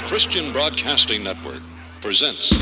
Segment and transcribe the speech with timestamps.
[0.00, 1.60] the Christian Broadcasting Network
[2.00, 2.52] presents.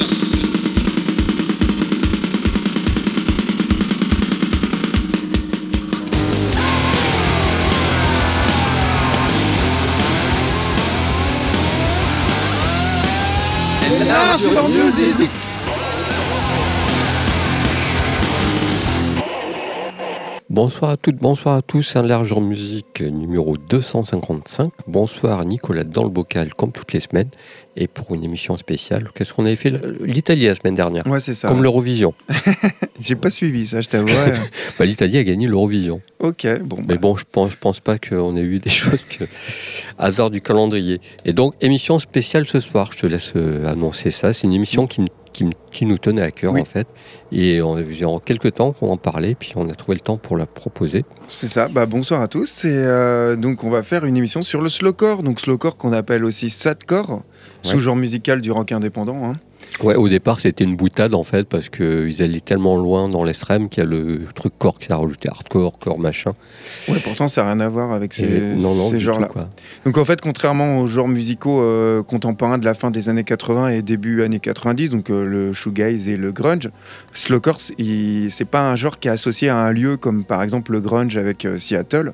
[14.68, 15.45] Music.
[20.56, 24.72] Bonsoir à toutes, bonsoir à tous, un large en musique numéro 255.
[24.86, 27.28] Bonsoir Nicolas dans le bocal comme toutes les semaines
[27.76, 29.10] et pour une émission spéciale.
[29.14, 29.70] Qu'est-ce qu'on avait fait?
[30.00, 31.06] L'Italie la semaine dernière.
[31.06, 31.48] Ouais, c'est ça.
[31.48, 32.14] Comme l'Eurovision.
[33.00, 34.08] J'ai pas suivi ça, je t'avoue.
[34.78, 36.00] bah, L'Italie a gagné l'Eurovision.
[36.20, 36.78] Ok, bon.
[36.88, 37.00] Mais bah.
[37.02, 39.24] bon, je pense, je pense pas qu'on ait eu des choses que
[39.98, 41.02] hasard du calendrier.
[41.26, 42.92] Et donc émission spéciale ce soir.
[42.94, 44.32] Je te laisse euh, annoncer ça.
[44.32, 45.08] C'est une émission qui me
[45.72, 46.86] qui, nous tenait à cœur en fait.
[47.32, 50.36] Et on, en quelques temps qu'on en parlait, puis on a trouvé le temps pour
[50.36, 51.04] la proposer.
[51.28, 51.68] C'est ça.
[51.68, 52.64] Bah, bonsoir à tous.
[52.64, 56.24] Et euh, donc on va faire une émission sur le slowcore, donc slowcore qu'on appelle
[56.24, 57.22] aussi sadcore,
[57.62, 59.24] sous-genre musical du rock indépendant.
[59.24, 59.34] Hein.
[59.82, 63.68] Ouais, au départ, c'était une boutade en fait, parce qu'ils allaient tellement loin dans l'extrême
[63.68, 66.32] qu'il y a le truc corps qui s'est rajouté hardcore, core machin.
[66.88, 68.58] Ouais, pourtant, ça n'a rien à voir avec ces,
[68.98, 69.28] genres-là.
[69.84, 73.68] Donc en fait, contrairement aux genres musicaux euh, contemporains de la fin des années 80
[73.68, 76.70] et début années 90, donc euh, le shoegaze et le grunge,
[77.12, 80.80] slowcore, c'est pas un genre qui est associé à un lieu comme par exemple le
[80.80, 82.12] grunge avec euh, Seattle.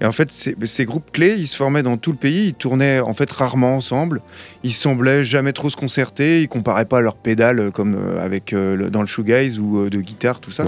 [0.00, 3.00] Et en fait, ces groupes clés, ils se formaient dans tout le pays, ils tournaient
[3.00, 4.22] en fait rarement ensemble,
[4.62, 8.90] ils semblaient jamais trop se concerter, ils comparaient pas leurs pédales comme euh, avec euh,
[8.90, 10.64] dans le shoegaze ou euh, de guitare, tout ça.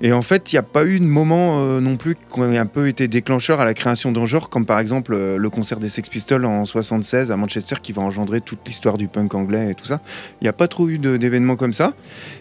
[0.00, 2.66] Et en fait, il n'y a pas eu de moment non plus qui a un
[2.66, 6.08] peu été déclencheur à la création d'un genre, comme par exemple le concert des Sex
[6.08, 9.84] Pistols en 76 à Manchester qui va engendrer toute l'histoire du punk anglais et tout
[9.84, 10.00] ça.
[10.40, 11.94] Il n'y a pas trop eu d'événements comme ça.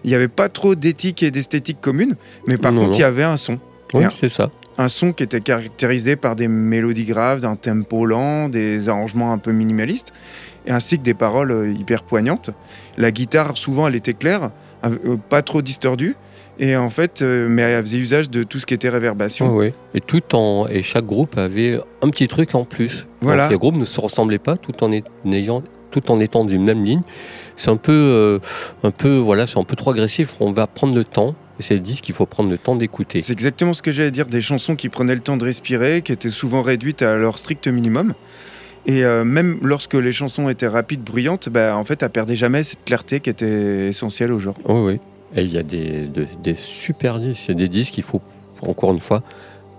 [0.03, 2.15] Il n'y avait pas trop d'éthique et d'esthétique commune,
[2.47, 3.59] mais par contre, il y avait un son.
[3.93, 8.49] Oui, c'est ça un son qui était caractérisé par des mélodies graves, d'un tempo lent,
[8.49, 10.13] des arrangements un peu minimalistes,
[10.67, 12.51] ainsi que des paroles euh, hyper poignantes.
[12.97, 14.49] La guitare, souvent, elle était claire,
[14.85, 16.15] euh, pas trop distordue,
[16.59, 19.55] et en fait, euh, mais elle faisait usage de tout ce qui était réverbation.
[19.55, 19.73] oui.
[19.93, 23.07] Et tout en et chaque groupe avait un petit truc en plus.
[23.21, 23.49] Voilà.
[23.49, 24.91] les groupes ne se ressemblaient pas, tout en
[25.31, 27.01] ayant, tout en étant d'une même ligne.
[27.55, 28.39] C'est un peu,
[28.81, 30.35] un peu, voilà, c'est un peu trop agressif.
[30.39, 33.21] On va prendre le temps c'est le disque qu'il faut prendre le temps d'écouter.
[33.21, 36.11] C'est exactement ce que j'allais dire, des chansons qui prenaient le temps de respirer, qui
[36.11, 38.13] étaient souvent réduites à leur strict minimum.
[38.85, 42.63] Et euh, même lorsque les chansons étaient rapides, bruyantes, bah, en fait, elles perdaient jamais
[42.63, 44.57] cette clarté qui était essentielle au genre.
[44.67, 44.99] Oui, oui.
[45.35, 48.21] Et il y a des, des super disques, c'est des disques qu'il faut,
[48.61, 49.23] encore une fois,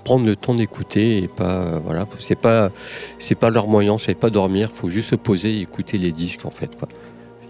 [0.05, 2.71] prendre le temps d'écouter et pas voilà c'est pas
[3.19, 6.45] c'est pas leur moyen c'est pas dormir faut juste se poser et écouter les disques
[6.45, 6.89] en fait quoi.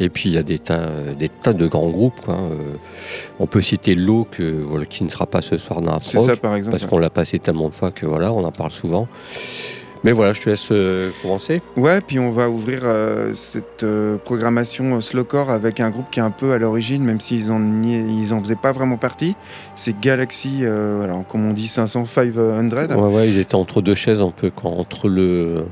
[0.01, 0.89] Et puis il y a des tas,
[1.19, 2.21] des tas de grands groupes.
[2.29, 2.75] Euh,
[3.39, 4.27] on peut citer L'eau
[4.91, 6.77] qui ne sera pas ce soir dans la C'est ça par exemple.
[6.77, 9.09] Parce qu'on l'a passé tellement de fois que voilà, on en parle souvent.
[10.03, 11.63] Mais voilà, je te laisse euh, commencer.
[11.79, 13.87] Ouais, puis on va ouvrir euh, cette
[14.25, 18.35] programmation slowcore avec un groupe qui est un peu à l'origine, même s'ils en, ils
[18.35, 19.35] en faisaient pas vraiment partie.
[19.75, 22.33] C'est Galaxy, alors, comme on dit 500, 500.
[22.37, 25.65] Ouais, ouais, ils étaient entre deux chaises un peu, entre le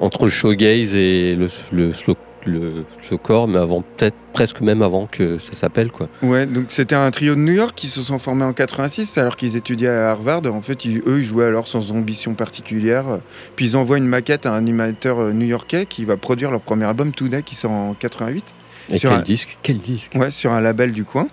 [0.00, 2.16] entre le showgaze et le, le slow
[2.46, 6.08] le, ce corps, mais avant peut-être presque même avant que ça s'appelle quoi.
[6.22, 9.36] Ouais, donc c'était un trio de New York qui se sont formés en 86 alors
[9.36, 10.42] qu'ils étudiaient à Harvard.
[10.46, 13.20] En fait, eux, ils jouaient alors sans ambition particulière.
[13.56, 16.84] Puis ils envoient une maquette à un animateur euh, new-yorkais qui va produire leur premier
[16.84, 18.54] album Today qui sort en 88.
[18.92, 19.58] Et quel disque?
[19.62, 20.12] Quel disque?
[20.14, 21.28] Ouais, sur un label du coin.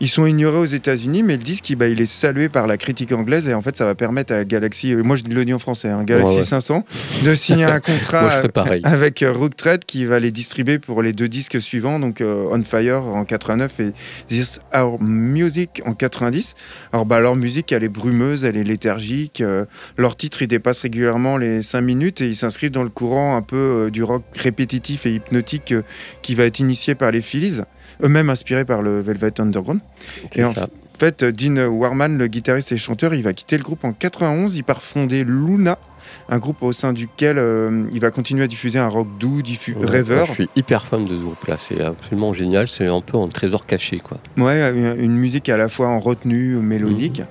[0.00, 3.10] Ils sont ignorés aux États-Unis, mais le disque, bah, il est salué par la critique
[3.10, 5.88] anglaise et en fait, ça va permettre à Galaxy, euh, moi je dis en français,
[5.88, 6.84] hein, Galaxy 500,
[7.24, 8.42] de signer un contrat
[8.84, 12.48] avec euh, Rook Trade qui va les distribuer pour les deux disques suivants, donc euh,
[12.52, 13.92] On Fire en 89 et
[14.28, 16.54] This Our Music en 90.
[16.92, 19.42] Alors, bah, leur musique, elle est brumeuse, elle est léthargique.
[19.96, 23.42] leur titre, il dépasse régulièrement les 5 minutes et ils s'inscrivent dans le courant un
[23.42, 25.74] peu du rock répétitif et hypnotique
[26.22, 27.62] qui va être initié par les Phillies
[28.02, 29.80] eux-mêmes inspirés par le Velvet Underground.
[30.34, 30.52] Et en
[30.98, 34.64] fait, Dean Warman, le guitariste et chanteur, il va quitter le groupe en 91, il
[34.64, 35.78] part fonder Luna,
[36.28, 39.76] un groupe au sein duquel euh, il va continuer à diffuser un rock doux, diffus
[39.80, 40.26] rêveur.
[40.26, 43.64] Je suis hyper fan de ce groupe-là, c'est absolument génial, c'est un peu un trésor
[43.64, 43.98] caché.
[43.98, 44.18] Quoi.
[44.36, 47.20] Ouais, une musique à la fois en retenue, mélodique.
[47.20, 47.26] Mhm.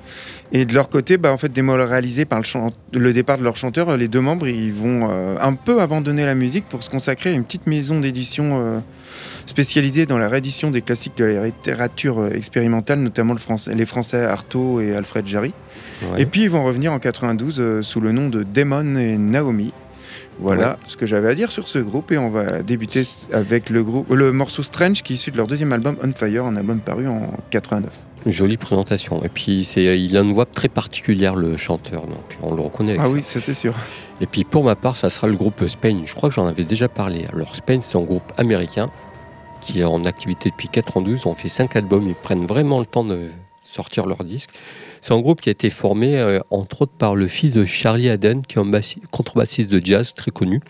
[0.53, 3.95] Et de leur côté, bah, en fait, démoralisés par le, le, départ de leur chanteur,
[3.97, 7.33] les deux membres, ils vont euh, un peu abandonner la musique pour se consacrer à
[7.33, 8.80] une petite maison d'édition euh,
[9.47, 13.85] spécialisé dans la réédition des classiques de la littérature euh, expérimentale, notamment le français, les
[13.85, 15.53] Français Artaud et Alfred Jarry.
[16.17, 19.73] Et puis ils vont revenir en 92 euh, sous le nom de Damon et Naomi.
[20.39, 23.03] Voilà ce que j'avais à dire sur ce groupe et on va débuter
[23.33, 26.45] avec le, groupe, le morceau Strange qui est issu de leur deuxième album On Fire,
[26.45, 27.89] un album paru en 89.
[28.27, 29.23] jolie présentation.
[29.23, 32.97] Et puis c'est, il a une voix très particulière le chanteur, donc on le reconnaît.
[33.00, 33.73] ah oui, ça c'est sûr.
[34.21, 36.01] Et puis pour ma part, ça sera le groupe Spain.
[36.05, 37.25] Je crois que j'en avais déjà parlé.
[37.33, 38.91] Alors Spain, c'est un groupe américain
[39.62, 41.25] qui est en activité depuis 92.
[41.25, 42.07] On fait 5 albums.
[42.07, 43.30] Ils prennent vraiment le temps de
[43.63, 44.51] sortir leurs disques.
[45.01, 48.09] C'est un groupe qui a été formé euh, entre autres par le fils de Charlie
[48.09, 48.71] Haden, qui est un
[49.12, 50.62] contrebassiste de jazz très connu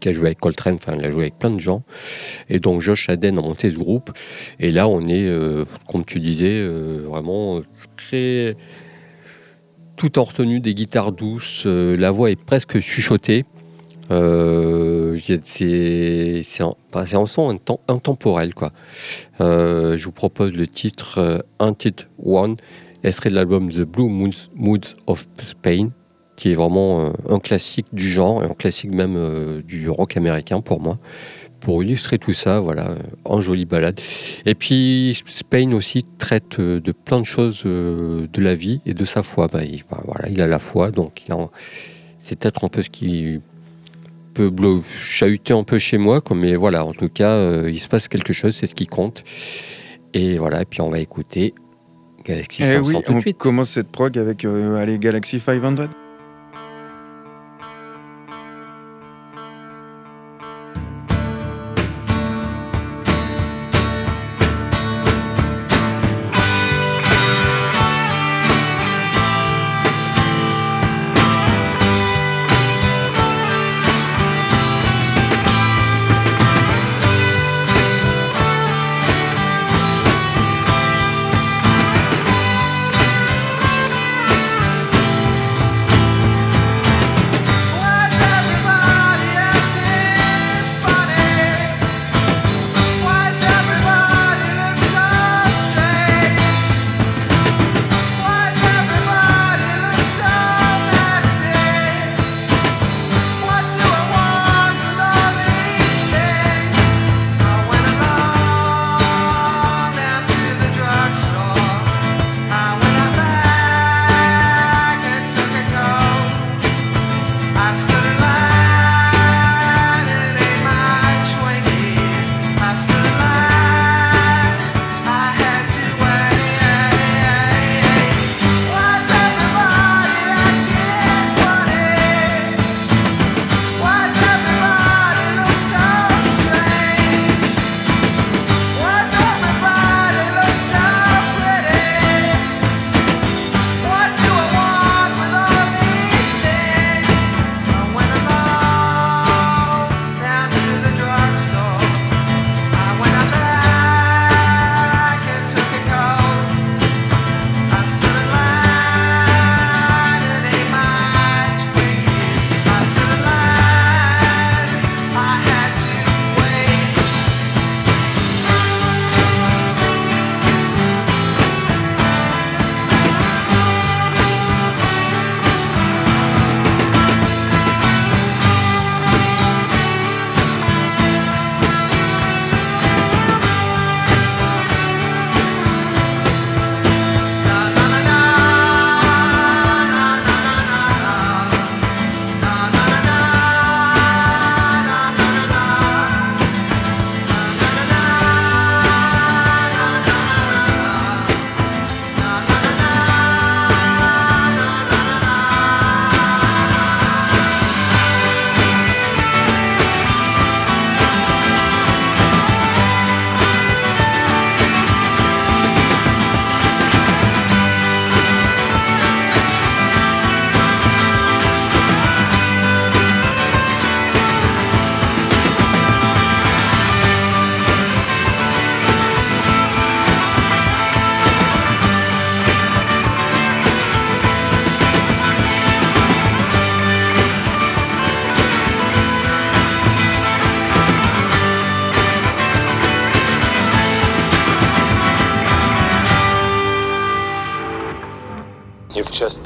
[0.00, 1.82] qui a joué avec Coltrane, enfin, il a joué avec plein de gens.
[2.50, 4.12] Et donc, Josh Haden a monté ce groupe.
[4.60, 7.62] Et là, on est, euh, comme tu disais, euh, vraiment
[7.96, 8.54] très.
[9.96, 11.64] Tout en retenue des guitares douces.
[11.64, 13.46] La voix est presque chuchotée.
[14.08, 15.40] C'est
[16.60, 17.58] un, son
[17.88, 18.54] intemporel.
[18.54, 18.72] Quoi.
[19.40, 22.56] je vous propose le titre Untit One,
[23.02, 25.90] extrait de l'album The Blue Moods of Spain
[26.36, 30.16] qui est vraiment euh, un classique du genre et un classique même euh, du rock
[30.16, 30.98] américain pour moi.
[31.60, 33.98] Pour illustrer tout ça, voilà, en jolie balade.
[34.44, 39.04] Et puis Spain aussi traite euh, de plein de choses de la vie et de
[39.04, 39.48] sa foi.
[39.48, 39.60] Bah,
[39.90, 41.22] bah, voilà, il a la foi, donc
[42.22, 43.40] c'est peut-être un peu ce qui
[44.34, 44.52] peut
[44.90, 48.54] chahuter un peu chez moi, mais voilà, en tout cas, il se passe quelque chose,
[48.54, 49.24] c'est ce qui compte.
[50.12, 51.54] Et voilà, et puis on va écouter
[52.24, 53.36] Galaxy 500 eh oui, tout de suite.
[53.40, 55.88] On commence cette prog avec allez, Galaxy 500.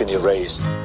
[0.09, 0.78] been erased.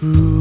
[0.00, 0.37] through.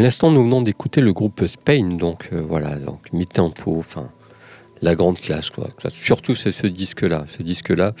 [0.00, 4.10] L'instant, nous venons d'écouter le groupe Spain, donc euh, voilà, donc mi-tempo, enfin
[4.82, 5.50] la grande classe.
[5.50, 5.68] Quoi.
[5.88, 7.26] Surtout c'est ce disque-là.
[7.28, 7.92] Ce disque-là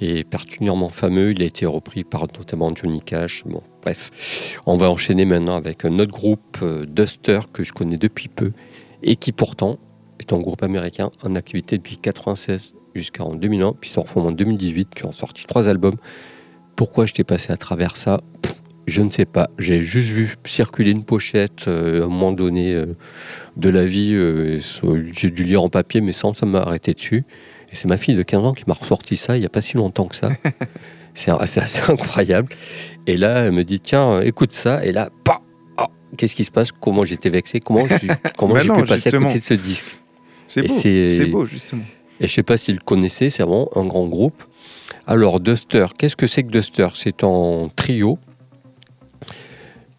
[0.00, 1.30] est particulièrement fameux.
[1.32, 3.44] Il a été repris par notamment Johnny Cash.
[3.44, 7.96] Bon, bref, on va enchaîner maintenant avec un autre groupe, euh, Duster, que je connais
[7.96, 8.52] depuis peu
[9.02, 9.78] et qui pourtant
[10.18, 14.94] est un groupe américain en activité depuis 96 jusqu'en 2001, puis ils reformés en 2018,
[14.94, 15.96] qui ont sorti trois albums.
[16.76, 18.20] Pourquoi je t'ai passé à travers ça?
[18.86, 19.50] Je ne sais pas.
[19.58, 22.86] J'ai juste vu circuler une pochette euh, à un moment donné euh,
[23.56, 24.12] de la vie.
[24.14, 24.60] Euh,
[25.12, 27.24] j'ai dû lire en papier, mais sans ça m'a arrêté dessus.
[27.72, 29.60] Et c'est ma fille de 15 ans qui m'a ressorti ça il n'y a pas
[29.60, 30.28] si longtemps que ça.
[31.14, 32.54] c'est assez incroyable.
[33.08, 34.84] Et là, elle me dit Tiens, écoute ça.
[34.84, 35.84] Et là, oh,
[36.16, 36.70] Qu'est-ce qui se passe?
[36.70, 37.58] Comment j'étais vexé?
[37.58, 39.86] Comment j'ai bah pu passer à côté de ce disque?
[40.46, 41.82] C'est beau, c'est beau, justement.
[42.20, 44.44] Et je ne sais pas s'il le connaissait, c'est vraiment un grand groupe.
[45.08, 46.88] Alors, Duster, qu'est-ce que c'est que Duster?
[46.94, 48.18] C'est un trio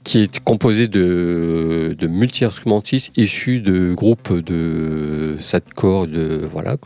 [0.07, 6.77] qui est composé de, de multi-instrumentistes issus de groupes de sadcore, de voilà,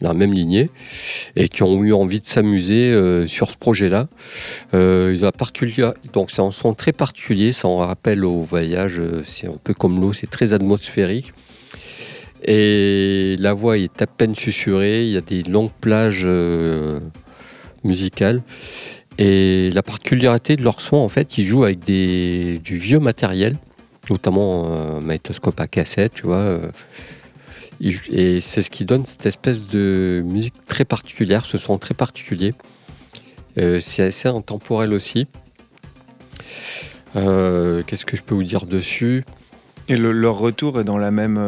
[0.00, 0.70] la même lignée,
[1.34, 4.06] et qui ont eu envie de s'amuser euh, sur ce projet-là.
[4.74, 5.18] Euh,
[6.12, 9.74] donc c'est un son très particulier, ça en rappelle au voyage, euh, c'est un peu
[9.74, 11.32] comme l'eau, c'est très atmosphérique.
[12.44, 16.28] Et la voix est à peine susurrée, il y a des longues plages
[17.82, 18.40] musicales.
[19.18, 23.56] Et la particularité de leur son, en fait, ils jouent avec des, du vieux matériel,
[24.10, 26.36] notamment un magnétoscope à cassette, tu vois.
[26.36, 26.70] Euh,
[27.80, 32.54] et c'est ce qui donne cette espèce de musique très particulière, ce son très particulier.
[33.58, 35.26] Euh, c'est assez intemporel aussi.
[37.16, 39.24] Euh, qu'est-ce que je peux vous dire dessus?
[39.88, 41.40] Et leur retour est dans la même,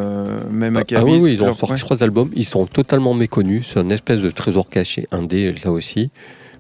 [0.51, 2.31] même ah, ah oui, oui, ils ont sorti trois albums.
[2.35, 3.71] Ils sont totalement méconnus.
[3.73, 6.11] C'est un espèce de trésor caché, indé là aussi.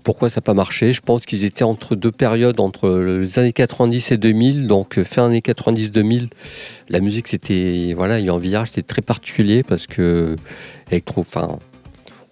[0.05, 3.55] Pourquoi ça n'a pas marché Je pense qu'ils étaient entre deux périodes, entre les années
[3.55, 4.67] 90 et 2000.
[4.67, 6.29] Donc euh, fin années 90-2000,
[6.91, 10.37] la musique c'était voilà, il y a un virage, c'était très particulier parce que
[11.17, 11.59] enfin,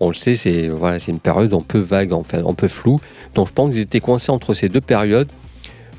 [0.01, 3.01] on le sait, c'est voilà, une période un peu vague, enfin un peu floue.
[3.35, 5.29] Donc je pense qu'ils étaient coincés entre ces deux périodes.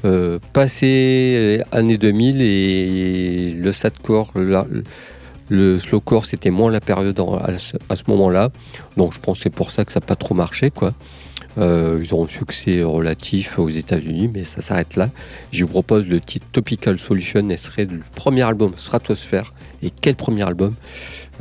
[0.06, 7.78] Euh, passé années 2000 et le sadcore, le, slowcore, c'était moins la période à ce,
[7.90, 8.52] à ce moment-là.
[8.96, 10.94] Donc je pense que c'est pour ça que ça n'a pas trop marché, quoi.
[11.58, 15.10] Euh, ils ont un succès relatif aux États-Unis, mais ça s'arrête là.
[15.52, 19.54] Je vous propose le titre Topical Solution, et serait le premier album Stratosphere.
[19.82, 20.74] Et quel premier album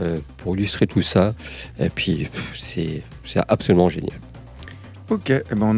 [0.01, 1.35] euh, pour illustrer tout ça?
[1.79, 3.03] Et puis, c'est
[3.49, 4.19] absolument génial.
[5.11, 5.77] Ok, eh ben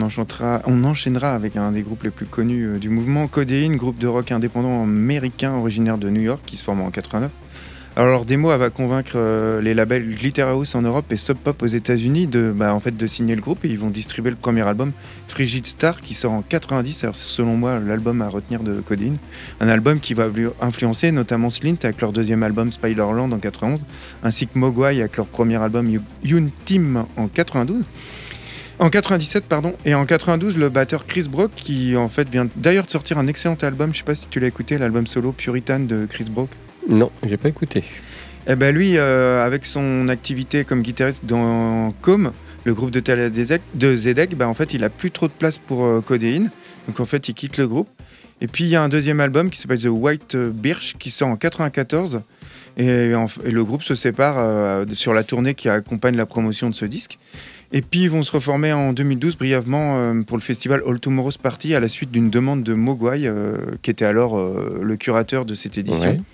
[0.67, 4.07] on, enchaînera, avec un des groupes les plus connus euh, du mouvement, Codeine, groupe de
[4.07, 7.31] rock indépendant américain originaire de New York qui se forme en 89.
[7.97, 11.67] Alors leur démo va convaincre euh, les labels Glitterhouse en Europe et Sub Pop aux
[11.67, 14.63] États-Unis de, bah, en fait, de signer le groupe et ils vont distribuer le premier
[14.63, 14.91] album
[15.29, 17.05] Frigid Star qui sort en 90.
[17.05, 19.17] Alors c'est selon moi l'album à retenir de Codine.
[19.61, 20.27] Un album qui va
[20.61, 23.85] influencer notamment Slint avec leur deuxième album Spiderland en 91
[24.25, 25.89] ainsi que Mogwai avec leur premier album
[26.25, 27.85] Yoon Team en 92.
[28.81, 29.73] En 97, pardon.
[29.85, 33.29] Et en 92, le batteur Chris Brock, qui en fait vient d'ailleurs de sortir un
[33.29, 36.51] excellent album, je sais pas si tu l'as écouté, l'album solo Puritan de Chris Brock.
[36.89, 37.85] Non, j'ai pas écouté.
[38.47, 42.33] Eh ben lui, euh, avec son activité comme guitariste dans Com,
[42.65, 45.85] le groupe de de Zedek, ben en fait, il a plus trop de place pour
[45.85, 46.03] euh.
[46.87, 47.89] Donc en fait, il quitte le groupe.
[48.41, 51.29] Et puis il y a un deuxième album qui s'appelle The White Birch qui sort
[51.29, 52.21] en 94.
[52.77, 56.85] Et, le groupe se sépare euh, sur la tournée qui accompagne la promotion de ce
[56.85, 57.19] disque.
[57.73, 61.75] Et puis ils vont se reformer en 2012 brièvement pour le festival All Tomorrow's Party
[61.75, 63.29] à la suite d'une demande de Mogwai,
[63.83, 66.25] qui était alors le curateur de cette édition.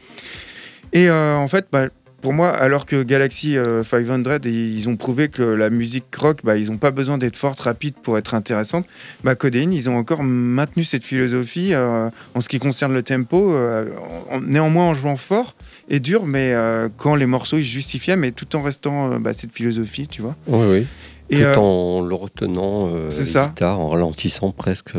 [0.93, 1.89] Et euh, en fait, bah,
[2.23, 6.57] pour moi, alors que Galaxy 500, euh, ils ont prouvé que la musique rock, bah,
[6.57, 8.87] ils n'ont pas besoin d'être forte, rapide pour être intéressante.
[9.25, 13.55] Bah, Codeine, ils ont encore maintenu cette philosophie euh, en ce qui concerne le tempo,
[14.43, 15.55] néanmoins en jouant fort
[15.91, 16.55] et dur, mais
[16.97, 20.37] quand les morceaux ils se justifiaient, mais tout en restant bah, cette philosophie, tu vois.
[20.47, 20.87] Oui, oui.
[21.31, 23.53] Et tout en le retenant, c'est ça.
[23.61, 24.95] en ralentissant presque.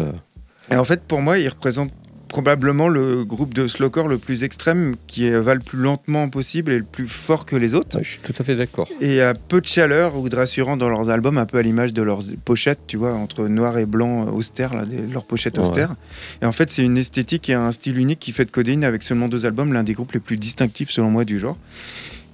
[0.70, 1.92] Et en fait, pour moi, ils représentent
[2.32, 6.78] probablement le groupe de slowcore le plus extrême qui va le plus lentement possible et
[6.78, 8.00] le plus fort que les autres.
[8.02, 8.88] je suis tout à fait d'accord.
[9.02, 11.94] Et a peu de chaleur ou de rassurant dans leurs albums, un peu à l'image
[11.94, 15.94] de leurs pochettes, tu vois, entre noir et blanc euh, austère, là, leurs pochettes austères.
[16.42, 19.04] Et en fait, c'est une esthétique et un style unique qui fait de Codeine avec
[19.04, 21.58] seulement deux albums, l'un des groupes les plus distinctifs selon moi du genre.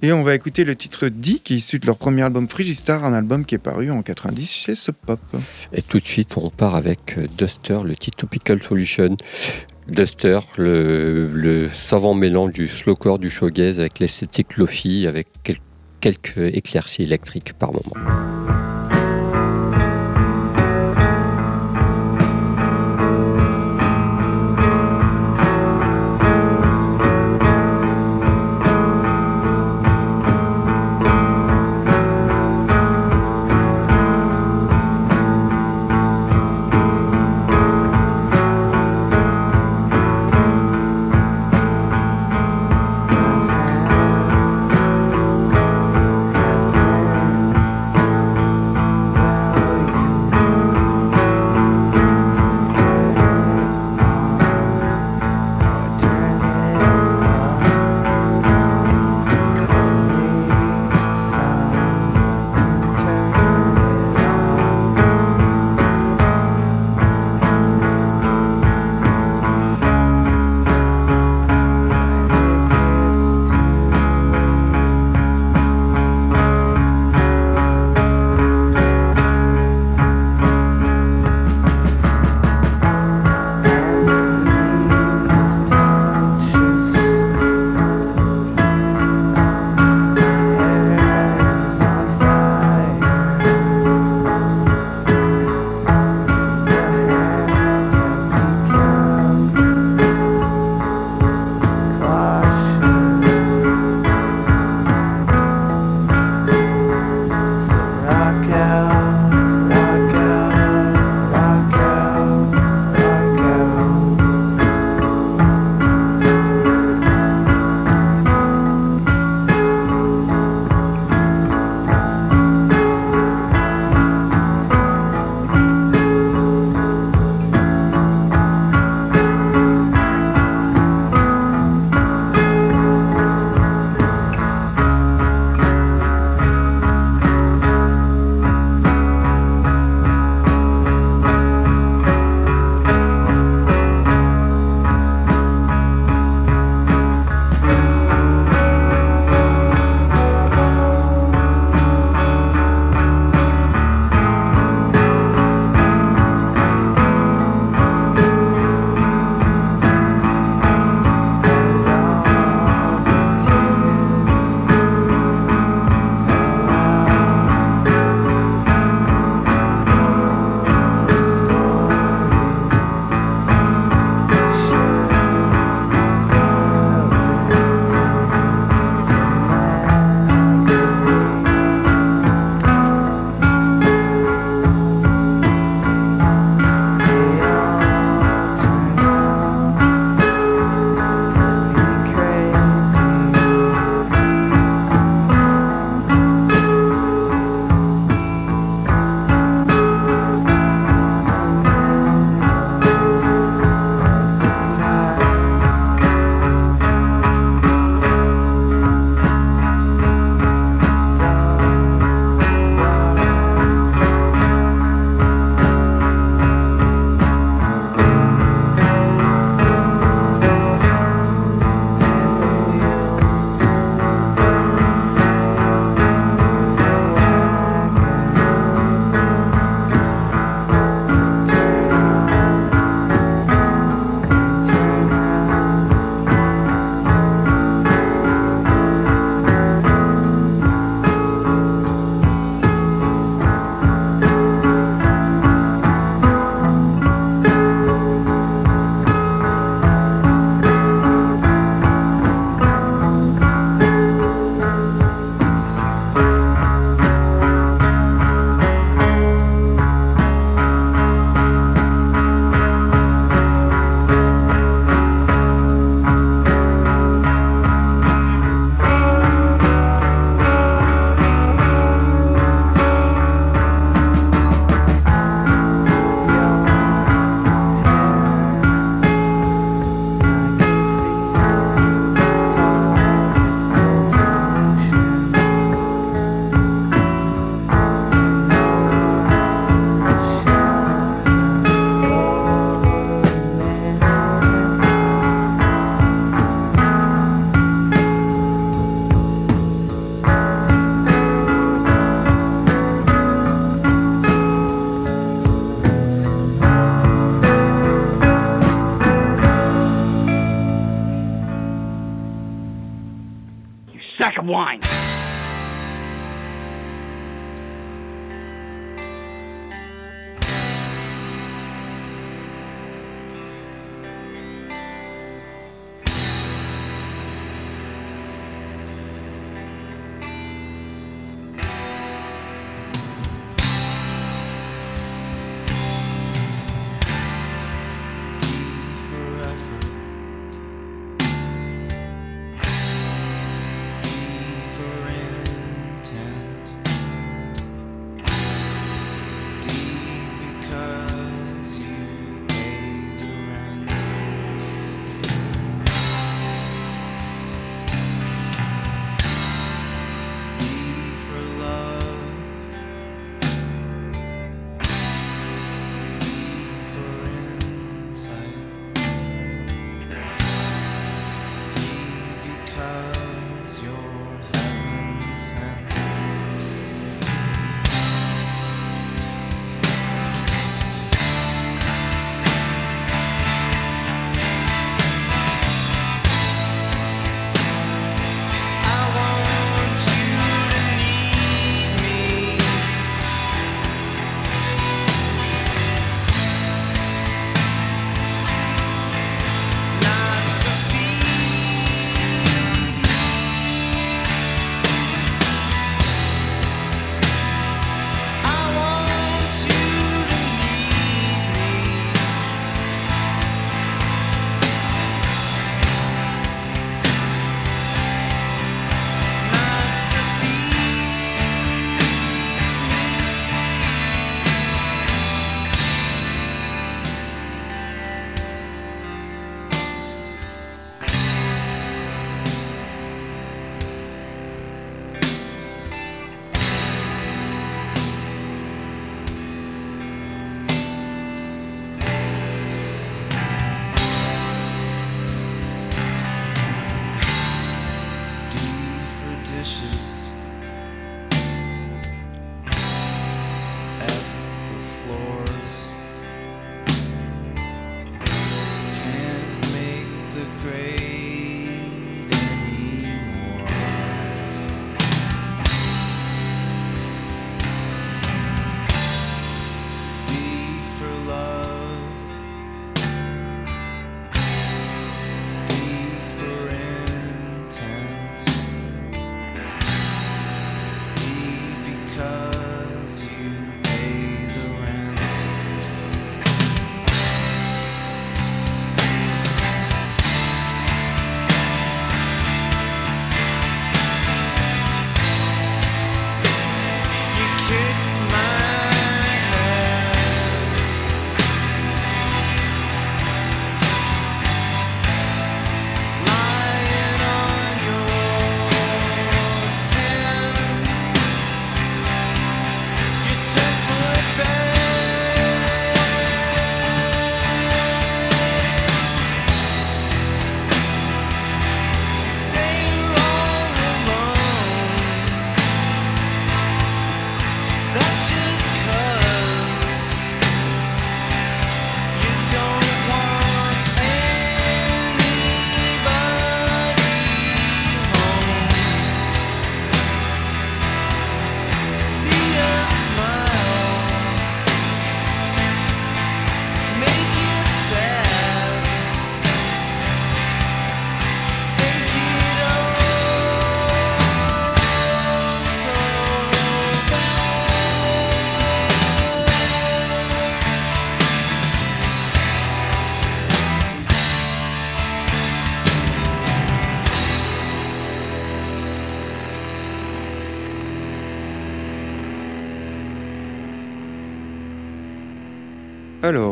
[0.00, 3.04] Et on va écouter le titre D, qui est issu de leur premier album Frigistar,
[3.04, 5.18] un album qui est paru en 90 chez Sub Pop.
[5.72, 9.16] Et tout de suite, on part avec euh, Duster, le titre Topical Solution.
[9.88, 15.28] Duster, le, savant mélange du slowcore, du showgaze avec l'esthétique lofi, avec
[16.00, 17.94] quelques éclaircies électriques par moment.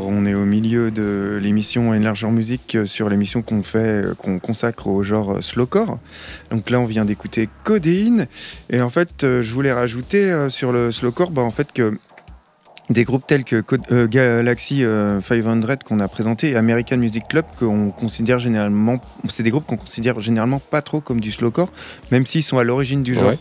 [0.09, 4.15] On est au milieu de l'émission Une largeur musique euh, sur l'émission qu'on fait, euh,
[4.15, 5.99] qu'on consacre au genre euh, slowcore.
[6.51, 8.27] Donc là, on vient d'écouter Codéine.
[8.71, 11.99] Et en fait, je voulais rajouter sur le slowcore, bah, en fait, que
[12.89, 13.63] des groupes tels que
[14.07, 14.85] Galaxy
[15.21, 18.39] 500 qu'on a présenté et American Music Club qu'on considère
[19.29, 21.73] c'est des groupes qu'on considère généralement pas trop comme du slowcore,
[22.13, 23.35] même s'ils sont à l'origine du genre.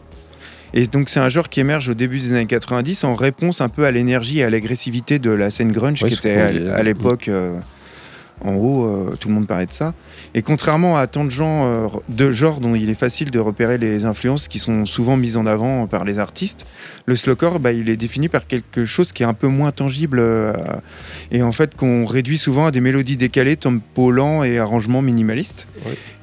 [0.74, 3.70] Et donc c'est un genre qui émerge au début des années 90 en réponse un
[3.70, 7.58] peu à l'énergie et à l'agressivité de la scène grunge qui était à, l'époque euh,
[8.42, 9.94] En haut, euh, tout le monde parlait de ça.
[10.34, 13.78] Et contrairement à tant de gens euh, de genre dont il est facile de repérer
[13.78, 16.68] les influences qui sont souvent mises en avant par les artistes,
[17.06, 20.20] le slowcore, bah, il est défini par quelque chose qui est un peu moins tangible
[20.20, 20.54] euh,
[21.32, 25.68] et en fait qu'on réduit souvent à des mélodies décalées, tempo lent et arrangements minimalistes.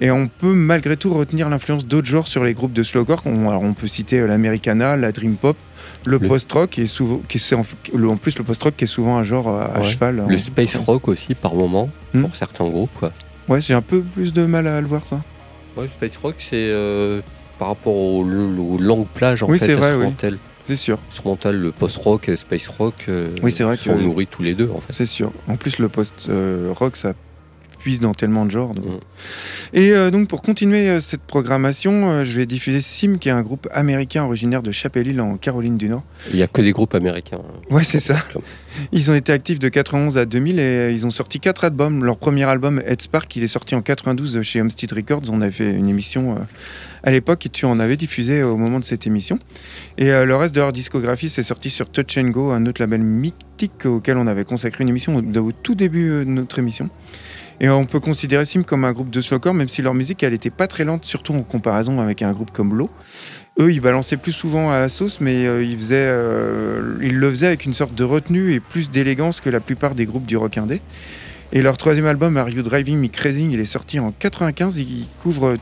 [0.00, 3.22] Et on peut malgré tout retenir l'influence d'autres genres sur les groupes de slowcore.
[3.24, 5.56] On, alors on peut citer l'Americana, la Dream Pop,
[6.04, 7.64] le, post-rock est souvent, qui est en,
[8.06, 10.24] en, plus le post-rock qui est souvent un genre à, cheval.
[10.28, 12.22] Le space rock aussi par moment hmm.
[12.22, 12.92] pour certains groupes.
[12.98, 13.12] Quoi.
[13.48, 15.22] Ouais, j'ai un peu plus de mal à le voir ça.
[15.76, 17.20] Ouais, le space rock c'est euh,
[17.58, 19.66] par rapport aux, longues plages en oui, fait.
[19.66, 20.06] c'est vrai, oui.
[20.64, 20.98] C'est sûr.
[21.10, 24.80] Instrumental, le post-rock, space rock, euh, oui, c'est vrai sont nourris tous les deux en
[24.80, 24.92] fait.
[24.92, 25.32] C'est sûr.
[25.48, 27.14] En plus, le post-rock, ça
[27.82, 28.72] puise dans tellement de genres.
[28.74, 29.00] Mm.
[29.74, 33.32] Et euh, donc pour continuer euh, cette programmation, euh, je vais diffuser Sim, qui est
[33.32, 36.04] un groupe américain originaire de Chapel Hill en Caroline du Nord.
[36.30, 37.40] Il n'y a que des groupes américains.
[37.42, 37.60] Hein.
[37.70, 38.16] Ouais, c'est ça.
[38.92, 42.04] Ils ont été actifs de 91 à 2000 et ils ont sorti quatre albums.
[42.04, 45.24] Leur premier album, Head Spark, il est sorti en 92 chez Homestead Records.
[45.30, 46.38] On avait fait une émission
[47.02, 49.38] à l'époque et tu en avais diffusé au moment de cette émission.
[49.98, 53.02] Et le reste de leur discographie, c'est sorti sur Touch and Go, un autre label
[53.02, 56.88] mythique auquel on avait consacré une émission au tout début de notre émission.
[57.60, 60.34] Et on peut considérer Sim comme un groupe de slowcore, même si leur musique, elle
[60.34, 62.90] était pas très lente, surtout en comparaison avec un groupe comme Low.
[63.60, 67.66] Eux, ils balançaient plus souvent à la sauce, mais euh, euh, ils le faisaient avec
[67.66, 70.80] une sorte de retenue et plus d'élégance que la plupart des groupes du rock indé.
[71.52, 74.78] Et leur troisième album, Are You Driving Me Crazy, il est sorti en 95.
[74.78, 75.56] Il couvre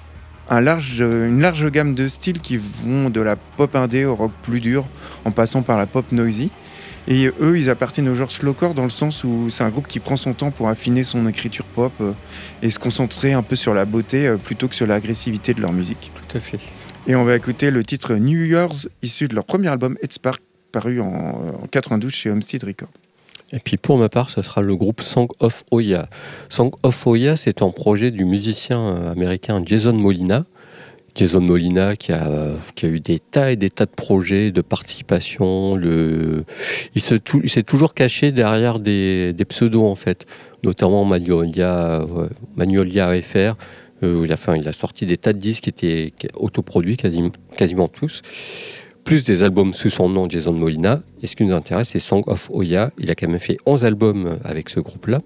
[0.49, 4.87] une large gamme de styles qui vont de la pop indé au rock plus dur,
[5.25, 6.51] en passant par la pop noisy.
[7.09, 10.01] Et eux, ils appartiennent au genre slowcore dans le sens où c'est un groupe qui
[10.01, 12.13] prend son temps pour affiner son écriture pop euh,
[12.63, 15.73] et se concentrer un peu sur la beauté euh, plutôt que sur l'agressivité de leur
[15.73, 16.13] musique.
[16.15, 16.59] Tout à fait.
[17.07, 20.43] Et on va écouter le titre New Year's, issu de leur premier album Head Spark,
[20.71, 22.91] paru en, 92 chez Homestead Records.
[23.53, 26.09] Et puis pour ma part, ce sera le groupe Song of Oya.
[26.49, 30.45] Song of Oya, c'est un projet du musicien euh, américain Jason Molina,
[31.15, 34.61] Jason Molina qui a, qui a eu des tas et des tas de projets de
[34.61, 35.77] participation.
[35.77, 36.45] Le...
[36.95, 40.27] Il s'est toujours caché derrière des, pseudos en fait,
[40.63, 42.05] notamment Magnolia,
[42.57, 43.57] Magnolia FR.
[44.03, 48.23] Euh, il, a, il a sorti des tas de disques qui étaient autoproduits quasiment tous,
[49.05, 51.03] plus des albums sous son nom Jason Molina.
[51.23, 52.93] Et ce qui nous intéresse, c'est Song of Oya.
[52.99, 55.21] Il a quand même fait 11 albums avec ce groupe-là.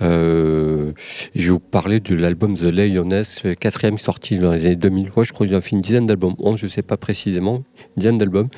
[0.00, 0.92] Euh,
[1.34, 5.10] je vais vous parler de l'album The Lioness, quatrième sorti dans les années 2000.
[5.22, 7.64] je crois qu'il a fait une dizaine d'albums, 11, je ne sais pas précisément,
[7.96, 8.48] une dizaine d'albums.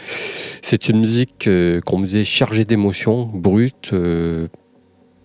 [0.62, 4.48] C'est une musique euh, qu'on faisait chargée d'émotions, brute, euh,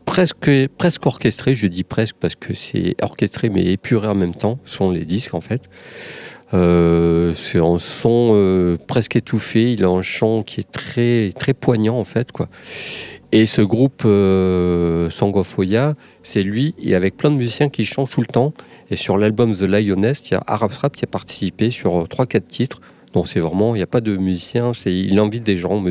[0.05, 1.55] presque, presque orchestrée.
[1.55, 5.33] Je dis presque parce que c'est orchestré mais épuré en même temps, sont les disques
[5.33, 5.69] en fait.
[6.51, 12.05] c'est un son presque étouffé, il a un chant qui est très, très poignant en
[12.05, 12.31] fait.
[12.31, 12.47] quoi.
[13.37, 18.21] Et ce groupe euh, Sangofoya, c'est lui, et avec plein de musiciens qui changent tout
[18.21, 18.53] le temps.
[18.89, 22.47] Et sur l'album The Lioness, il y a Arab Strap qui a participé sur 3-4
[22.47, 22.79] titres.
[23.11, 25.83] Donc c'est vraiment, il n'y a pas de musicien, il invite des gens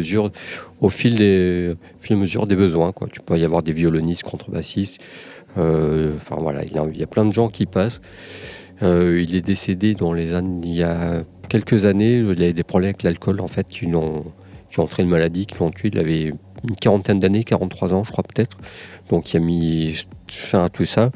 [0.80, 2.92] au fil des, fil mesure des besoins.
[3.12, 5.02] Tu peux y avoir des violonistes, contrebassistes.
[5.59, 8.00] Euh, enfin voilà, il y, a, plein de gens qui passent.
[8.80, 12.20] Euh, il est décédé dans les années, il y a quelques années.
[12.20, 14.24] Il avait des problèmes avec l'alcool en fait qui, ont,
[14.70, 15.90] qui ont entraîné une maladie, qui l'ont tué.
[15.92, 16.33] Il avait
[16.68, 18.57] une quarantaine d'années, 43 ans, je crois peut-être.
[19.11, 21.11] Donc il a mis fin à tout ça.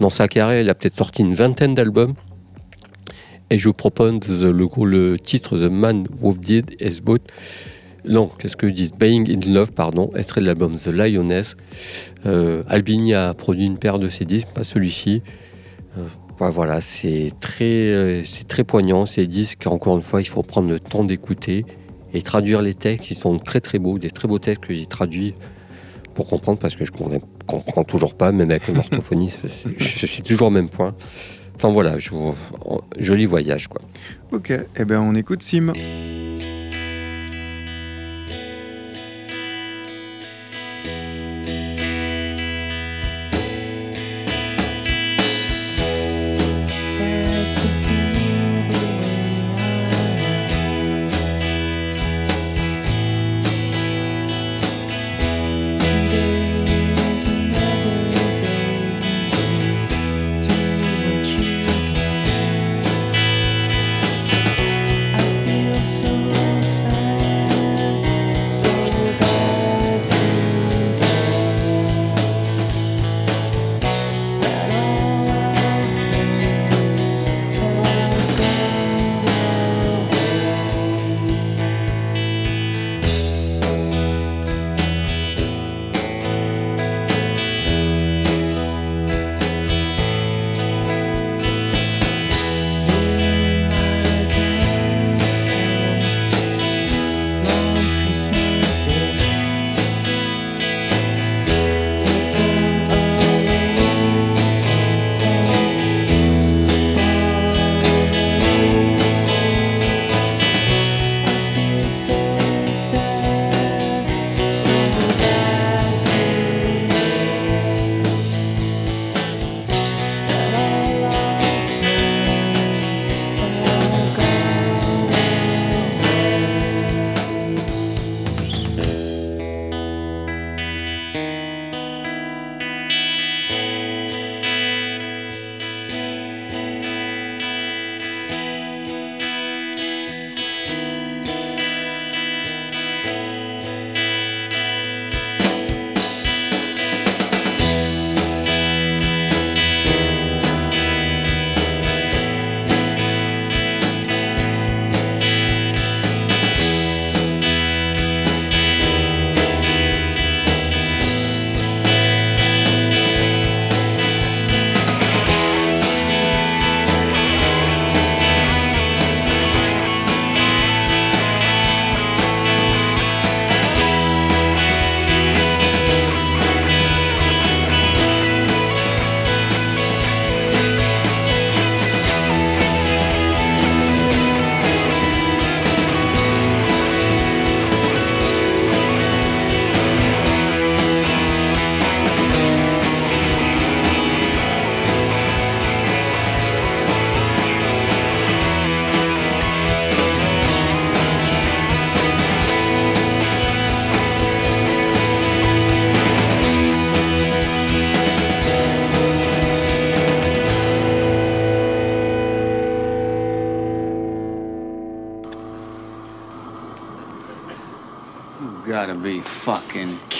[0.00, 2.14] Dans sa carrière, il a peut-être sorti une vingtaine d'albums.
[3.50, 7.02] Et je vous propose le, titre The Man Who Did His.
[8.04, 11.56] Non, qu'est-ce que je dis Being in Love, pardon, extrait de l'album The Lioness.
[12.26, 15.22] Euh, Albini a produit une paire de ses disques, pas celui-ci.
[15.98, 16.02] Euh,
[16.50, 19.06] voilà, c'est très, euh, c'est très poignant.
[19.06, 21.64] Ces disques, encore une fois, il faut prendre le temps d'écouter
[22.14, 24.86] et traduire les textes qui sont très très beaux, des très beaux textes que j'ai
[24.86, 25.34] traduits
[26.14, 29.34] pour comprendre parce que je ne comprends toujours pas, même avec l'orthophonie,
[29.78, 30.94] je suis toujours au même point.
[31.54, 31.96] Enfin voilà,
[32.98, 33.80] joli voyage quoi.
[34.32, 35.72] Ok, et eh ben on écoute Sim.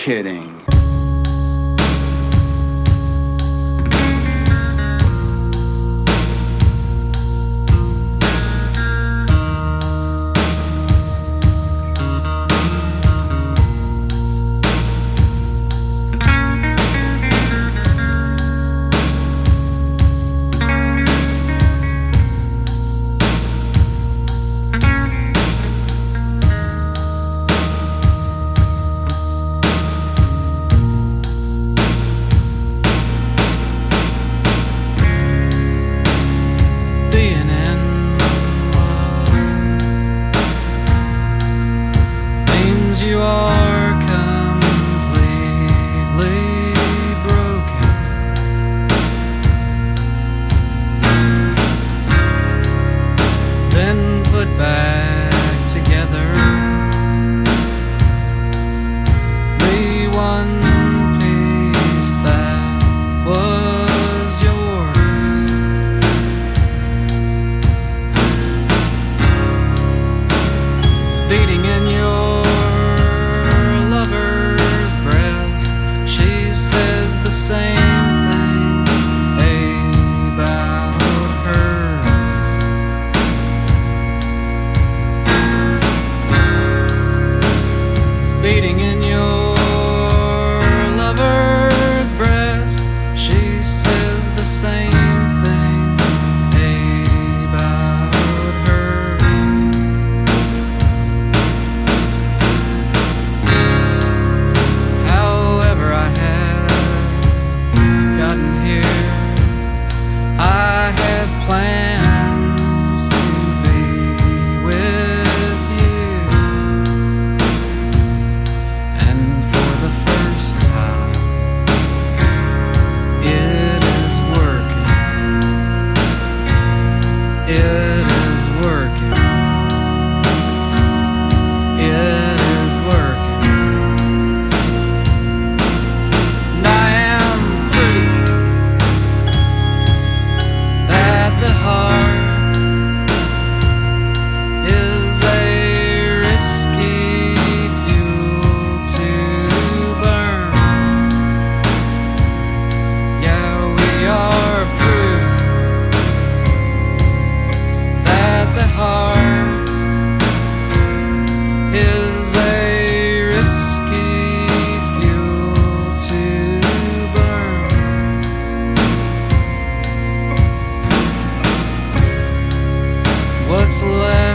[0.03, 0.62] Kidding.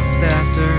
[0.00, 0.77] left after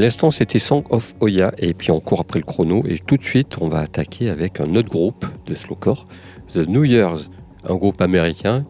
[0.00, 3.24] l'instant, c'était Song of Oya, et puis on court après le chrono, et tout de
[3.24, 6.06] suite, on va attaquer avec un autre groupe de slowcore,
[6.52, 7.30] The New Year's,
[7.64, 8.64] un groupe américain,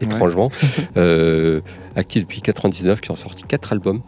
[0.00, 0.50] étrangement,
[0.96, 1.60] euh,
[1.94, 4.02] actif depuis 99, qui ont sorti quatre albums.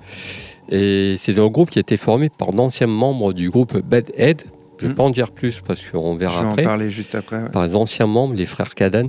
[0.70, 4.42] Et c'est un groupe qui a été formé par d'anciens membres du groupe Bad Head.
[4.78, 4.96] Je ne vais hmm.
[4.96, 6.50] pas en dire plus parce qu'on verra après.
[6.50, 7.50] Je vais en parler juste après.
[7.50, 9.08] Par les anciens membres, les frères Kadan.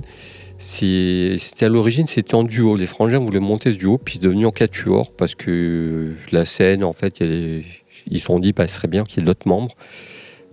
[0.60, 2.76] C'était à l'origine, c'était en duo.
[2.76, 6.84] Les frangins voulaient monter ce duo, puis c'est devenu en quatuor parce que la scène,
[6.84, 9.74] en fait, ils se sont dit, bah, ce serait bien qu'il y ait d'autres membres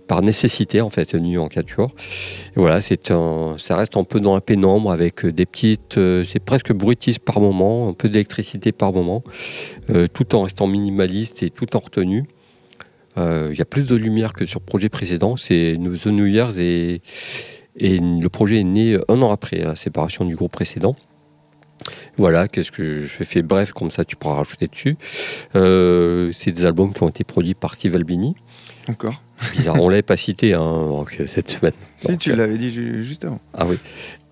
[0.06, 1.90] par nécessité en fait tenu en quatuor.
[2.56, 6.24] Et voilà, c'est un, ça reste un peu dans la pénombre avec des petites, euh,
[6.26, 9.22] c'est presque bruitiste par moment, un peu d'électricité par moment,
[9.90, 12.24] euh, tout en restant minimaliste et tout en retenue.
[13.18, 15.36] Euh, il y a plus de lumière que sur projet précédent.
[15.36, 17.02] C'est The New Year's et
[17.78, 20.96] et le projet est né un an après la séparation du groupe précédent.
[22.16, 23.42] Voilà, qu'est-ce que je fais?
[23.42, 24.96] Bref, comme ça tu pourras rajouter dessus.
[25.54, 28.34] Euh, c'est des albums qui ont été produits par Steve Albini.
[28.88, 29.22] Encore
[29.56, 31.72] Bizarre, on l'avait pas cité hein, cette semaine.
[31.96, 32.72] Si, tu l'avais dit
[33.04, 33.40] juste avant.
[33.54, 33.76] Ah oui.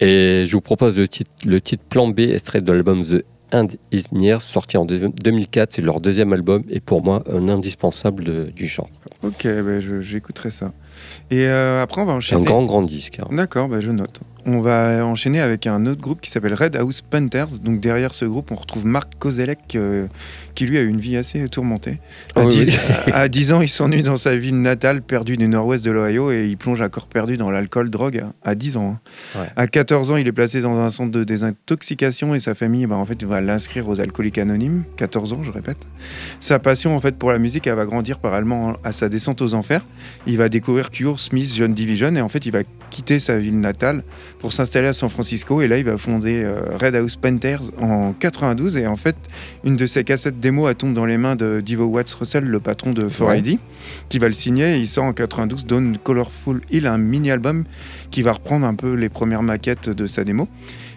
[0.01, 3.69] Et je vous propose le titre, le titre Plan B, extrait de l'album The End
[3.93, 5.73] Is Near, sorti en 2004.
[5.73, 8.91] C'est leur deuxième album et pour moi un indispensable du genre.
[9.23, 10.73] Ok, ben j'écouterai ça.
[11.31, 12.43] Et euh, après, on va enchaîner.
[12.43, 13.21] Un grand, grand disque.
[13.21, 13.29] Hein.
[13.31, 14.21] D'accord, bah, je note.
[14.49, 17.59] On va enchaîner avec un autre groupe qui s'appelle Red House Panthers.
[17.65, 20.07] Donc derrière ce groupe, on retrouve Marc Kozelek, euh,
[20.55, 21.99] qui lui a eu une vie assez tourmentée.
[22.37, 26.47] À, 10, ans, il s'ennuie dans sa ville natale, perdue du nord-ouest de l'Ohio, et
[26.47, 29.01] il plonge à corps perdu dans l'alcool, drogue, à 10 ans.
[29.37, 29.47] Hein.
[29.57, 32.95] À 14 ans, il est placé dans un centre de désintoxication, et sa famille, bah,
[32.95, 34.85] en fait, va l'inscrire aux alcooliques anonymes.
[34.97, 35.89] 14 ans, je répète.
[36.39, 39.55] Sa passion, en fait, pour la musique, elle va grandir parallèlement à sa descente aux
[39.55, 39.85] enfers.
[40.29, 43.59] Il va découvrir Cure, Smith, John Division, et en fait, il va quitter sa ville
[43.59, 44.05] natale
[44.39, 45.63] pour s'installer à San Francisco.
[45.63, 48.77] Et là, il va fonder euh, Red House Panthers en 92.
[48.77, 49.17] Et en fait,
[49.65, 52.93] une de ses cassettes démo, tombe dans les mains de Divo Watts Russell, le patron
[52.93, 53.59] de 4ID,
[54.09, 54.77] qui va le signer.
[54.77, 57.65] Et il sort en 92 Dawn Colorful Hill, un mini-album
[58.11, 60.49] qui va reprendre un peu les premières maquettes de sa démo.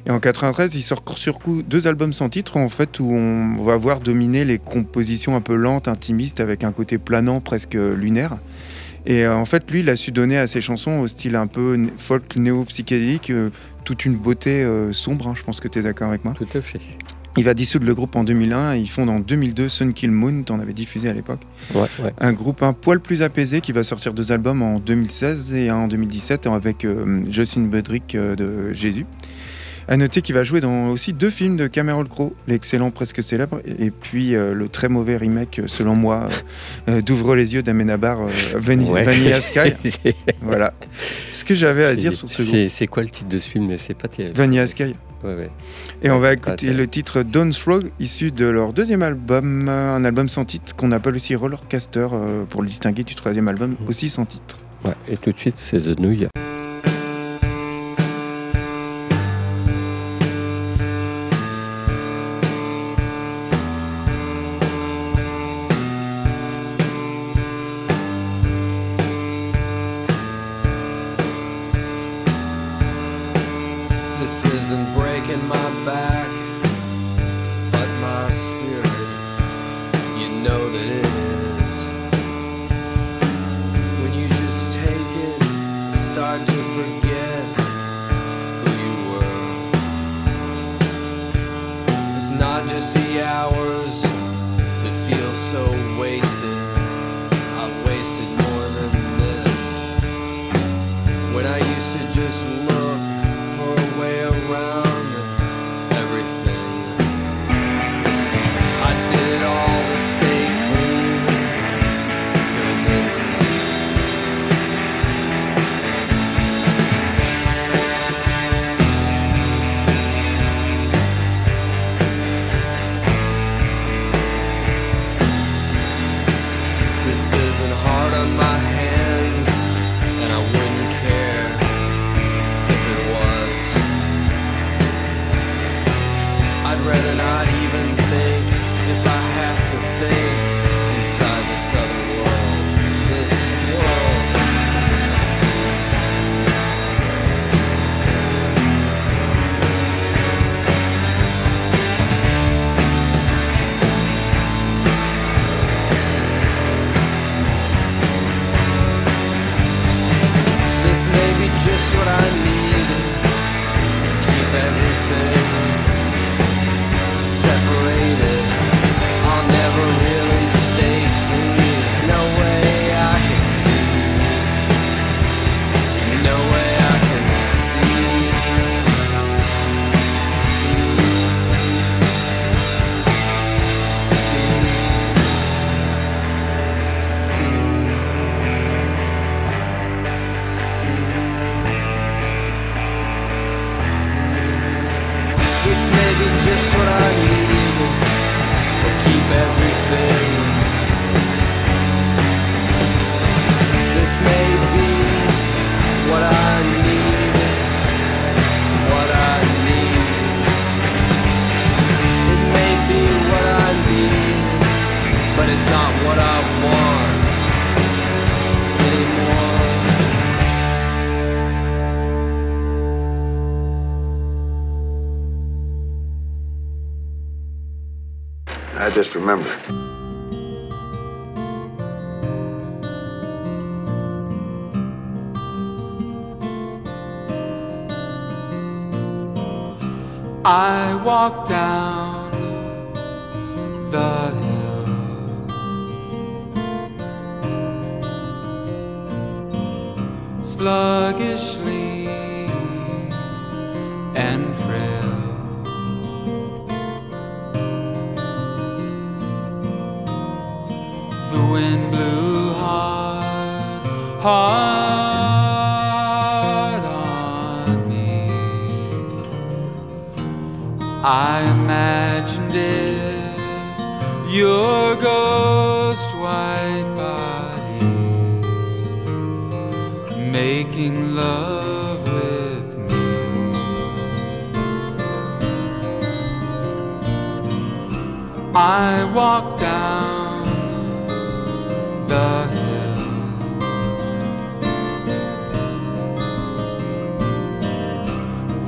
[0.05, 3.61] Et en 93, il sort sur coup deux albums sans titre, en fait, où on
[3.61, 8.37] va voir dominer les compositions un peu lentes, intimistes, avec un côté planant, presque lunaire.
[9.06, 11.47] Et euh, en fait, lui, il a su donner à ses chansons au style un
[11.47, 13.50] peu folk néo-psychédélique euh,
[13.84, 15.28] toute une beauté euh, sombre.
[15.28, 15.34] Hein.
[15.36, 16.34] je pense que tu es d'accord avec moi.
[16.38, 16.80] Tout à fait.
[17.38, 20.43] Il va dissoudre le groupe en 2001 et ils fondent en 2002 Sun Kill Moon,
[20.43, 21.41] t'en avais diffusé à l'époque.
[21.74, 22.14] Ouais, ouais.
[22.20, 25.76] Un groupe un poil plus apaisé qui va sortir deux albums en 2016 et un
[25.76, 26.86] en 2017 avec
[27.30, 29.06] Jocelyn Budrick de Jésus.
[29.89, 33.59] À noter qu'il va jouer dans aussi deux films de Cameron Crowe, l'excellent presque célèbre,
[33.65, 36.29] et puis euh, le très mauvais remake, euh, selon moi,
[36.87, 38.19] euh, d'Ouvre les yeux d'Amenabar,
[38.53, 39.73] Vanilla Sky.
[40.43, 40.75] voilà.
[41.31, 42.69] Ce que j'avais à dire sur ce groupe.
[42.69, 44.37] C'est quoi le titre de ce film C'est pas terrible.
[44.37, 44.95] Vanilla Sky.
[46.03, 50.29] Et on va écouter le titre Don't Frog, issu de leur deuxième album, un album
[50.29, 52.07] sans titre qu'on appelle aussi Rollercaster
[52.47, 53.89] pour le distinguer du troisième album, mm.
[53.89, 54.57] aussi sans titre.
[54.85, 56.31] Ouais, et tout de suite, c'est The New York.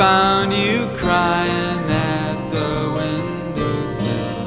[0.02, 4.46] Found you crying at the windowsill.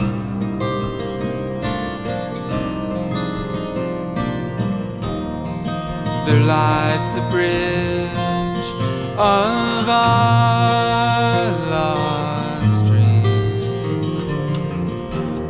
[6.27, 8.69] There lies the bridge
[9.17, 14.11] of our lost dreams.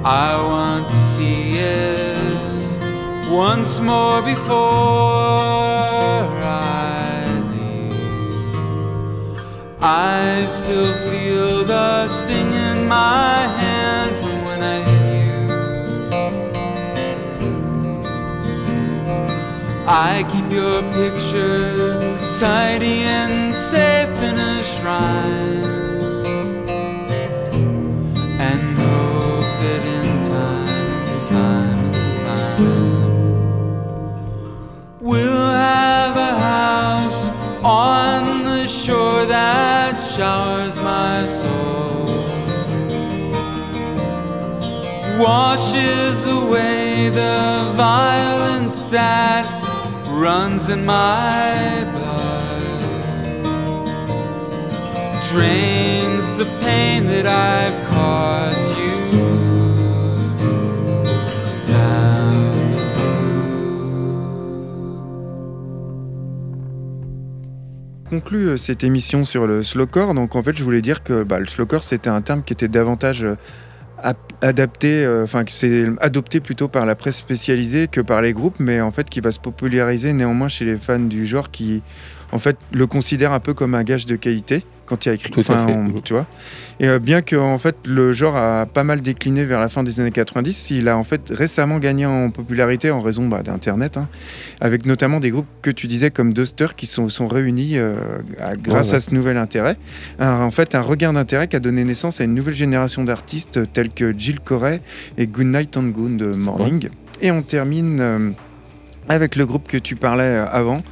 [0.04, 5.53] I want to see it once more before
[9.86, 15.34] I still feel the sting in my hand from when I hit you.
[19.86, 25.93] I keep your picture tidy and safe in a shrine.
[40.16, 42.06] Showers my soul,
[45.18, 49.44] washes away the violence that
[50.10, 53.42] runs in my blood,
[55.32, 58.63] drains the pain that I've caused
[68.14, 70.14] conclut euh, cette émission sur le slowcore.
[70.14, 72.68] Donc en fait, je voulais dire que bah, le slowcore, c'était un terme qui était
[72.68, 73.34] davantage euh,
[74.02, 78.32] ap- adapté, euh, enfin que c'est adopté plutôt par la presse spécialisée que par les
[78.32, 81.82] groupes, mais en fait qui va se populariser néanmoins chez les fans du genre qui
[82.32, 85.30] en fait le considèrent un peu comme un gage de qualité quand il a écrit.
[85.30, 85.72] Tout à fait.
[85.72, 86.26] on- tu vois.
[86.80, 89.82] Et euh, bien que en fait le genre a pas mal décliné vers la fin
[89.84, 93.96] des années 90, il a en fait récemment gagné en popularité en raison bah, d'Internet,
[93.96, 94.08] hein,
[94.60, 97.94] avec notamment des groupes que tu disais comme Duster qui sont, sont réunis euh,
[98.40, 98.96] à- grâce Ouais, ouais.
[98.98, 99.76] à ce nouvel intérêt.
[100.18, 103.60] Un- en fait, un regain d'intérêt qui a donné naissance à une nouvelle génération d'artistes
[103.72, 104.80] tels que Jill Corey
[105.16, 106.88] et Goodnight and Good Morning.
[107.20, 108.30] Et on termine euh,
[109.08, 110.82] avec le groupe que tu parlais avant,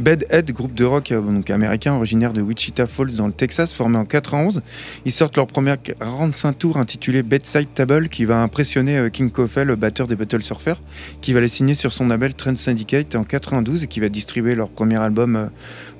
[0.00, 4.06] Bedhead, groupe de rock euh, américain originaire de Wichita Falls dans le Texas, formé en
[4.06, 4.62] 91.
[5.04, 9.66] Ils sortent leur première 45 tours intitulée Bedside Table qui va impressionner euh, King Coffey,
[9.66, 10.72] le batteur des Battle Surfer,
[11.20, 14.54] qui va les signer sur son label Trend Syndicate en 92 et qui va distribuer
[14.54, 15.46] leur premier album euh,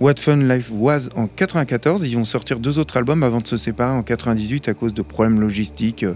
[0.00, 2.02] What Fun Life Was en 94.
[2.08, 5.02] Ils vont sortir deux autres albums avant de se séparer en 98 à cause de
[5.02, 6.06] problèmes logistiques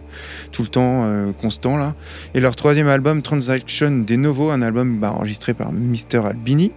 [0.52, 1.06] tout le temps
[1.38, 1.94] constants là.
[2.34, 6.72] Et leur troisième album Transaction De Novo, un album bah, enregistré par Mr Albini.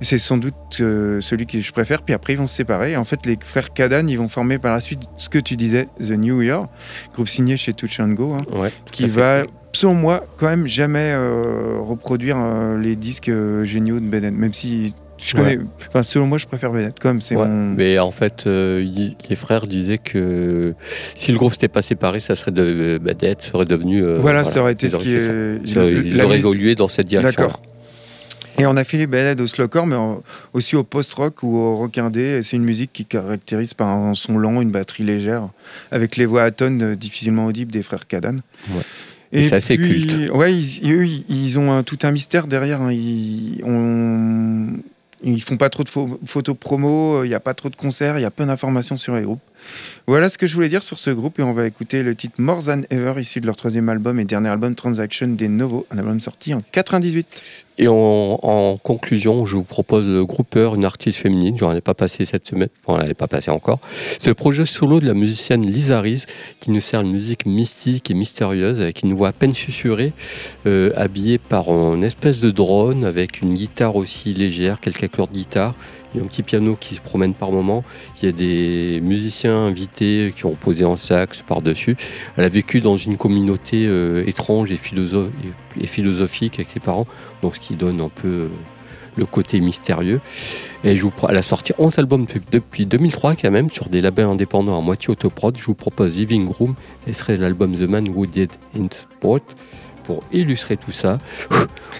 [0.00, 2.02] C'est sans doute euh, celui que je préfère.
[2.02, 2.92] Puis après, ils vont se séparer.
[2.92, 5.56] Et en fait, les frères Kadan, ils vont former par la suite ce que tu
[5.56, 6.66] disais, The New Year,
[7.14, 9.08] groupe signé chez Touch and Go, hein, Ouais, qui fait.
[9.08, 9.42] va,
[9.72, 13.30] selon moi, quand même jamais euh, reproduire euh, les disques
[13.62, 14.34] géniaux de Bennett.
[14.34, 16.70] Même si je connais, enfin, selon moi, je préfère
[17.20, 17.70] c'est Ouais, mon.
[17.74, 18.42] Mais en fait,
[19.30, 20.74] les frères disaient que
[21.14, 24.02] si le groupe s'était pas séparé, ça serait de Badette serait devenu.
[24.02, 25.60] euh, voilà, ça aurait été ils ce qui est.
[25.64, 27.42] Ils auraient musique- évolué dans cette direction.
[27.44, 27.62] D'accord.
[28.58, 29.96] Et on a fait les balades au slowcore, mais
[30.52, 32.42] aussi au post-rock ou au rock indé.
[32.42, 35.48] C'est une musique qui caractérise par un son lent, une batterie légère,
[35.90, 38.36] avec les voix à tonnes euh, difficilement audibles des frères Kadan.
[38.70, 38.82] Ouais.
[39.32, 40.30] Et c'est assez culte.
[40.32, 42.80] Ouais, ils, eux, ils- ont un- tout un mystère derrière.
[42.82, 42.92] hein.
[42.92, 44.68] Ils, on-
[45.24, 48.18] ils font pas trop de pho- photos promo, il n'y a pas trop de concerts,
[48.18, 49.40] il y a peu d'informations sur les groupes.
[50.06, 52.34] Voilà ce que je voulais dire sur ce groupe et on va écouter le titre
[52.38, 55.98] More Than Ever, issu de leur troisième album et dernier album Transaction des Novo, un
[55.98, 57.42] album sorti en 98.
[57.76, 61.56] Et en, conclusion, je vous propose le Grouper, une artiste féminine.
[61.58, 62.68] Je n'en ai pas passé cette semaine.
[62.86, 63.80] Bon, elle n'avait pas passé encore.
[64.24, 66.26] Le projet solo de la musicienne Reese
[66.60, 70.12] qui nous sert une musique mystique et mystérieuse avec une voix à peine susurrée,
[70.66, 75.34] euh, habillée par une espèce de drone avec une guitare aussi légère, quelques accords de
[75.34, 75.74] guitare
[76.14, 77.84] il y a un petit piano qui se promène par moment.
[78.22, 81.96] Il y a des musiciens invités qui ont posé en sax par-dessus.
[82.36, 87.06] Elle a vécu dans une communauté euh, étrange et, philosophique avec ses parents,
[87.42, 88.48] donc ce qui donne un peu euh,
[89.16, 90.20] le côté mystérieux.
[90.84, 94.26] Et je vous, elle a sorti 11 albums depuis 2003 quand même, sur des labels
[94.26, 95.56] indépendants à moitié autoprod.
[95.56, 96.74] Je vous propose Living Room,
[97.06, 99.40] et serait l'album The Man Who Did in Sport
[100.04, 101.18] pour illustrer tout ça.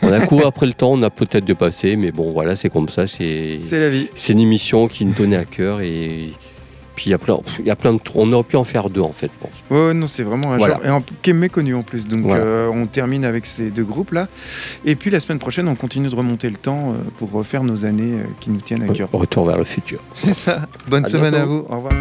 [0.03, 2.89] on a couru après le temps, on a peut-être dépassé, mais bon, voilà, c'est comme
[2.89, 3.07] ça.
[3.07, 4.09] C'est la vie.
[4.15, 6.33] C'est une émission qui nous tenait à cœur et
[6.95, 8.89] puis il y a plein, il y a plein de, on aurait pu en faire
[8.89, 9.31] deux en fait.
[9.71, 12.07] Ouais, non, c'est vraiment un genre et qui est méconnu en plus.
[12.07, 14.29] Donc euh, on termine avec ces deux groupes là,
[14.85, 17.85] et puis la semaine prochaine on continue de remonter le temps euh, pour refaire nos
[17.85, 19.09] années euh, qui nous tiennent à cœur.
[19.13, 20.01] Retour vers le futur.
[20.15, 20.67] C'est ça.
[20.89, 21.67] Bonne semaine à vous.
[21.69, 21.93] Au revoir.